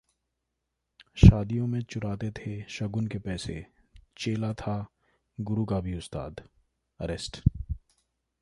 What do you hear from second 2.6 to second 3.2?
शगुन के